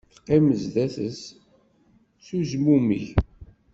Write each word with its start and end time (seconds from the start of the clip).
Teqqim 0.13 0.45
sdat-s 0.63 1.21
s 2.25 2.27
uzmumeg 2.37 3.05